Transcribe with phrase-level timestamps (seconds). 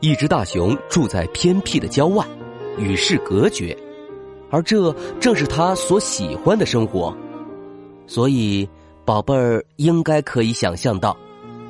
[0.00, 2.24] 一只大熊住在偏僻的郊外，
[2.76, 3.76] 与世隔绝，
[4.48, 7.12] 而这正是他所喜欢的生活。
[8.06, 8.68] 所以，
[9.04, 11.16] 宝贝儿应该可以想象到，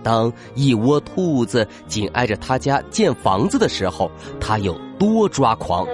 [0.02, 5.86] 当一窝兔子紧挨着他家建房子的时候，他有多抓狂。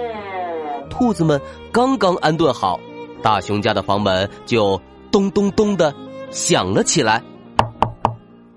[0.89, 1.39] 兔子们
[1.71, 2.77] 刚刚安顿好，
[3.21, 5.93] 大熊家的房门就咚咚咚的
[6.31, 7.23] 响了起来。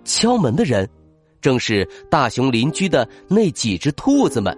[0.05, 0.89] 敲门的人。
[1.41, 4.57] 正是大熊邻居的那几只兔子们，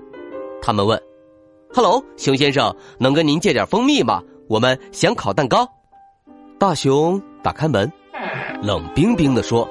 [0.63, 1.01] 他们问
[1.75, 4.23] ：“Hello，熊先生，能跟您借点蜂蜜吗？
[4.49, 5.69] 我们想烤蛋糕。”
[6.59, 7.91] 大熊打开门，
[8.63, 9.69] 冷冰冰的说：“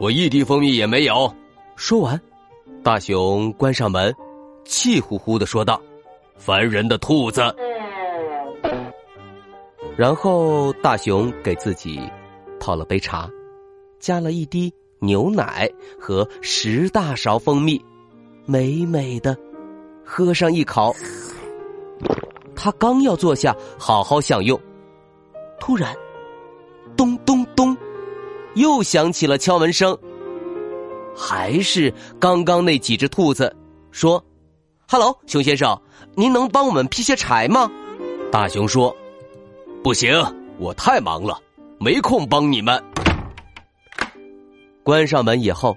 [0.00, 1.32] 我一滴蜂蜜也没有。”
[1.76, 2.20] 说完，
[2.82, 4.14] 大熊关上门，
[4.64, 5.80] 气呼呼的说道
[6.36, 7.42] ：“烦人的兔子。”
[9.96, 12.00] 然后大熊给自己
[12.60, 13.30] 泡了杯茶，
[13.98, 14.72] 加了一滴。
[14.98, 17.82] 牛奶和十大勺蜂蜜，
[18.44, 19.36] 美美的
[20.04, 20.94] 喝上一口。
[22.54, 24.58] 他刚要坐下好好享用，
[25.60, 25.94] 突然，
[26.96, 27.76] 咚咚咚，
[28.54, 29.96] 又响起了敲门声。
[31.14, 33.54] 还是刚刚那几只兔子
[33.90, 34.22] 说
[34.88, 35.80] ：“Hello，熊先生，
[36.14, 37.70] 您能帮我们劈些柴吗？”
[38.32, 38.94] 大熊说
[39.84, 40.12] ：“不行，
[40.58, 41.38] 我太忙了，
[41.78, 42.82] 没空帮你们。”
[44.86, 45.76] 关上门以后，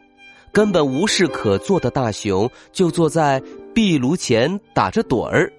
[0.52, 3.42] 根本无事可做的大熊就坐在
[3.74, 5.52] 壁炉前打着盹儿。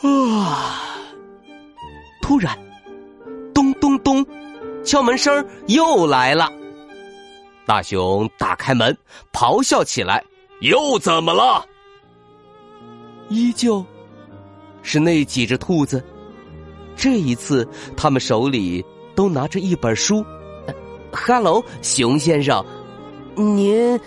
[0.00, 0.86] 啊！
[2.22, 2.58] 突然，
[3.52, 4.24] 咚咚咚，
[4.82, 6.50] 敲门声又来了。
[7.66, 8.96] 大熊打开门，
[9.30, 10.24] 咆哮起来
[10.62, 11.62] ：“又怎么了？”
[13.28, 13.84] 依旧
[14.82, 16.02] 是那几只兔子，
[16.96, 18.82] 这一次他们手里
[19.14, 20.24] 都拿着一本书。
[21.12, 22.64] 哈喽，熊先生，
[23.34, 23.98] 您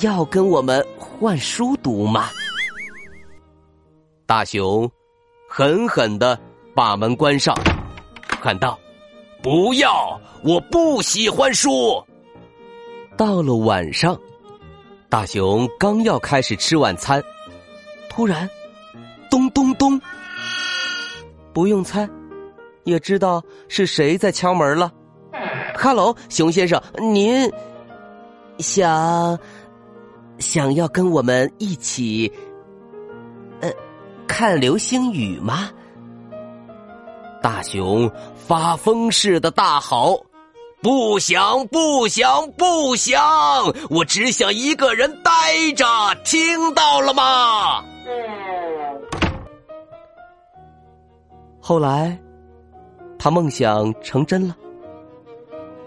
[0.00, 2.28] 要跟我们换书读吗？
[4.26, 4.90] 大熊
[5.48, 6.38] 狠狠的
[6.74, 7.54] 把门关上，
[8.40, 8.78] 喊道
[9.42, 10.18] ：“不要！
[10.42, 12.02] 我不喜欢书。”
[13.16, 14.18] 到了晚上，
[15.08, 17.22] 大熊刚要开始吃晚餐，
[18.08, 18.48] 突然，
[19.30, 20.00] 咚咚咚，
[21.52, 22.08] 不用猜，
[22.84, 24.92] 也知道是谁在敲门了。
[25.84, 27.52] 哈喽，熊先生，您
[28.56, 29.38] 想
[30.38, 32.32] 想要跟我们一起
[33.60, 33.70] 呃
[34.26, 35.68] 看流星雨吗？
[37.42, 40.24] 大熊发疯似的大吼
[40.80, 43.20] ：“不想，不想，不想！
[43.90, 45.30] 我只想一个人待
[45.76, 45.84] 着，
[46.24, 47.84] 听到了吗？”
[51.60, 52.18] 后来，
[53.18, 54.56] 他梦想成真了。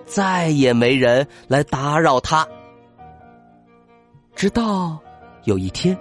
[0.08, 2.48] 再也没人来打扰他，
[4.34, 4.98] 直到
[5.44, 5.96] 有一天，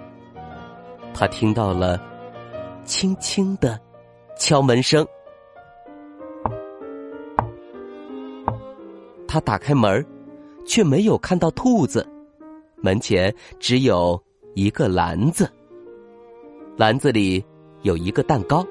[1.13, 2.01] 他听到了
[2.85, 3.77] 轻轻的
[4.37, 5.05] 敲门声。
[9.27, 10.03] 他打开门，
[10.65, 12.07] 却没有看到兔子，
[12.77, 14.19] 门前只有
[14.55, 15.51] 一个篮子，
[16.77, 17.43] 篮子里
[17.81, 18.65] 有一个蛋糕，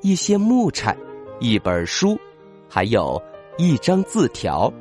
[0.00, 0.96] 一些木柴，
[1.38, 2.18] 一本书，
[2.66, 3.22] 还有。
[3.56, 4.72] 一张字条，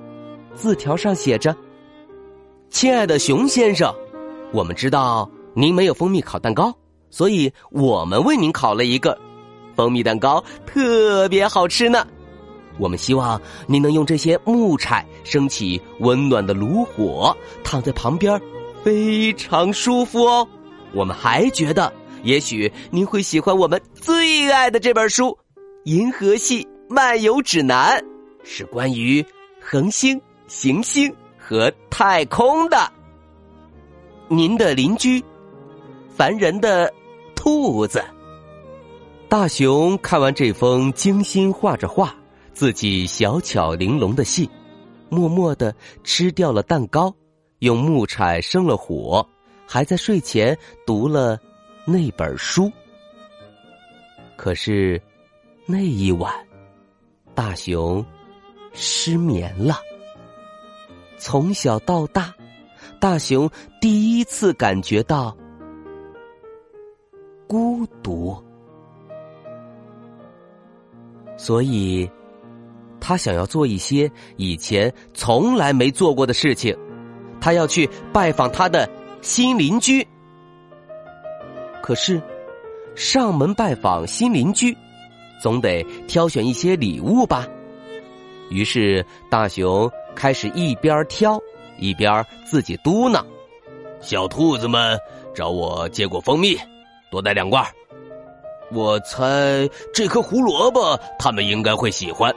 [0.56, 1.56] 字条上写着
[2.70, 3.94] ：“亲爱的熊先生，
[4.52, 6.74] 我们知道您没有蜂蜜烤蛋糕，
[7.10, 9.18] 所以我们为您烤了一个
[9.76, 12.08] 蜂蜜蛋糕，特别好吃呢。
[12.78, 18.40] 我们希望您能用这些木柴升起温暖的炉火，躺在旁边，
[18.82, 20.48] 非常舒服哦。
[20.94, 21.92] 我们还觉得，
[22.24, 25.26] 也许您会喜欢我们最爱的这本书
[25.84, 28.00] 《银河系漫游指南》。”
[28.44, 29.26] 是关于
[29.62, 32.92] 恒星、行星和太空的。
[34.28, 35.24] 您的邻居，
[36.10, 36.92] 烦人的
[37.36, 38.04] 兔子。
[39.28, 42.16] 大熊看完这封精心画着画、
[42.54, 44.50] 自己小巧玲珑的信，
[45.10, 47.14] 默默的吃掉了蛋糕，
[47.60, 49.28] 用木柴生了火，
[49.68, 51.40] 还在睡前读了
[51.86, 52.72] 那本书。
[54.36, 55.02] 可是，
[55.66, 56.34] 那一晚，
[57.36, 58.04] 大熊
[58.74, 59.80] 失眠了。
[61.18, 62.34] 从小到大，
[63.00, 63.50] 大熊
[63.82, 65.36] 第一次感觉到
[67.48, 68.42] 孤独，
[71.36, 72.10] 所以
[73.00, 76.78] 他想要做一些以前从来没做过的事情。
[77.42, 78.90] 他要去拜访他的
[79.22, 80.06] 新邻居，
[81.82, 82.22] 可是
[82.96, 84.78] 上门拜访新邻居，
[85.42, 87.48] 总得挑选一些礼物吧。
[88.50, 91.40] 于是大熊开始一边挑
[91.78, 93.24] 一边自己嘟囔
[94.02, 95.00] ：“小兔子们
[95.34, 96.58] 找我借过蜂蜜，
[97.12, 97.66] 多带两罐。
[98.72, 102.32] 我猜这颗胡萝卜他们应该会喜欢。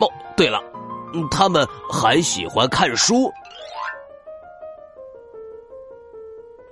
[0.00, 0.60] 哦，对了，
[1.30, 3.32] 他们还喜欢看书。”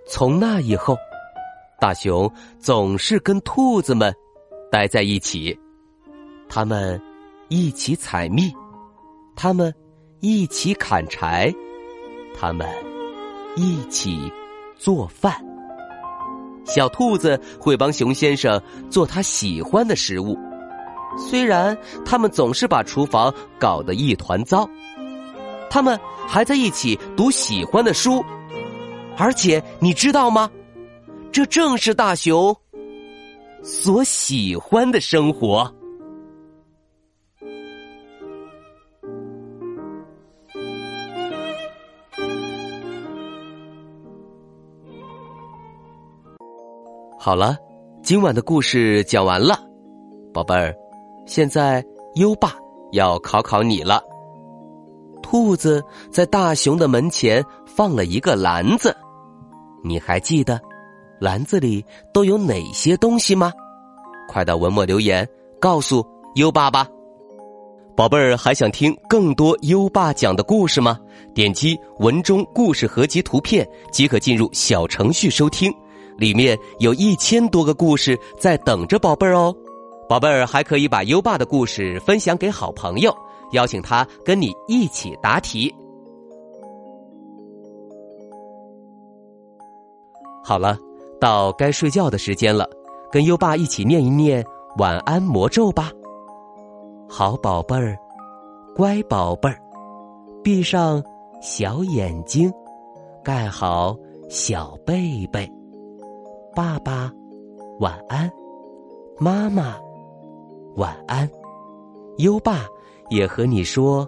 [0.07, 0.97] 从那以后，
[1.81, 4.15] 大熊总是跟兔子们
[4.71, 5.59] 待在一起，
[6.51, 7.01] 他们
[7.55, 8.51] 一起采蜜，
[9.37, 9.71] 他们
[10.21, 11.53] 一起砍柴，
[12.35, 12.67] 他们
[13.57, 14.33] 一起
[14.79, 15.37] 做饭。
[16.65, 18.59] 小兔子会帮熊先生
[18.89, 20.35] 做他喜欢的食物，
[21.19, 21.77] 虽然
[22.07, 24.67] 他们总是把厨房搞得一团糟，
[25.69, 28.25] 他们还在一起读喜欢的书。
[29.19, 30.51] 而且你知道吗？
[31.31, 32.57] 这正是大熊
[33.63, 35.71] 所喜欢的生活。
[47.25, 47.57] 好了，
[48.03, 49.57] 今晚的故事讲完了，
[50.35, 50.75] 宝贝儿，
[51.25, 51.81] 现在
[52.17, 52.53] 优爸
[52.91, 54.03] 要考考你了。
[55.23, 55.81] 兔子
[56.11, 58.93] 在大熊的门前放了一个篮子。
[59.85, 60.61] 你还记得
[61.21, 63.53] 篮子里都有哪些东西吗？
[64.29, 65.25] 快到文末留言
[65.61, 66.05] 告诉
[66.35, 66.89] 优爸吧。
[67.97, 70.99] 宝贝儿，还想听更多优爸讲的故事吗？
[71.33, 75.73] 点击文中故事合集图片即可进入小程序收听，
[76.17, 79.55] 里面有一千多个故事在等着宝贝儿哦。
[80.09, 83.15] 宝贝儿还可以把优爸的故事分享给好朋友，
[83.53, 85.75] 邀请他跟你一起答题。
[90.45, 90.77] 好了，
[91.21, 92.69] 到该睡觉的时间了，
[93.11, 94.45] 跟优爸一起念一念
[94.77, 95.91] 晚安魔咒吧。
[97.09, 97.97] 好宝贝儿，
[98.75, 99.59] 乖宝贝儿，
[100.43, 101.03] 闭上
[101.41, 102.53] 小眼睛，
[103.25, 103.97] 盖好
[104.29, 105.51] 小被被。
[106.55, 107.11] 爸爸
[107.81, 108.31] 晚安，
[109.19, 109.77] 妈妈
[110.77, 111.29] 晚安，
[112.19, 112.67] 优爸
[113.09, 114.07] 也和你说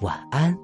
[0.00, 0.56] 晚安，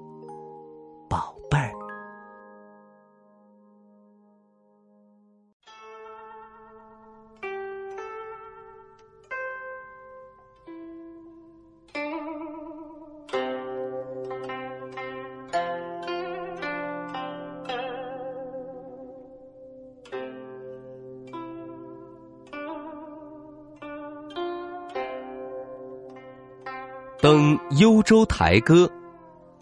[27.25, 28.85] 登幽州台歌》，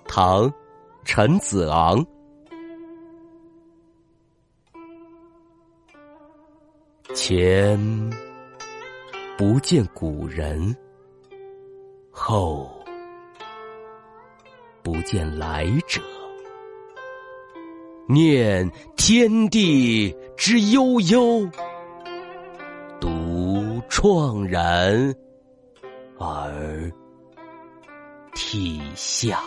[0.05, 0.49] 唐·
[1.05, 2.05] 陈子昂。
[7.15, 7.79] 前
[9.37, 10.75] 不见古人，
[12.11, 12.69] 后
[14.81, 16.01] 不见来者。
[18.09, 21.49] 念天地之悠悠，
[22.99, 25.15] 独怆然
[26.19, 26.91] 而。
[28.35, 29.39] 体下，《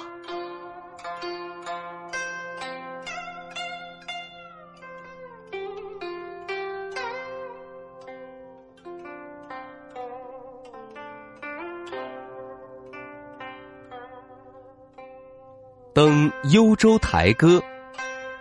[15.93, 17.59] 登幽州台歌》，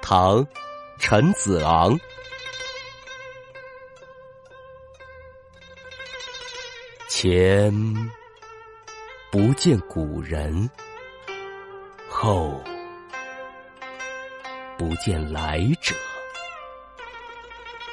[0.02, 0.44] 唐·
[1.00, 1.98] 陈子昂。
[7.08, 8.25] 前。
[9.36, 10.70] 不见古人，
[12.08, 12.64] 后
[14.78, 15.94] 不见来者。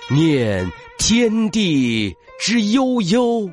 [0.08, 3.50] 念天地之悠悠，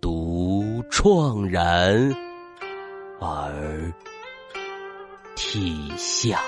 [0.00, 2.12] 独怆然
[3.20, 3.92] 而
[5.36, 6.42] 涕下。